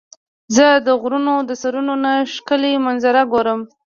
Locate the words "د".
0.87-0.89, 1.49-1.51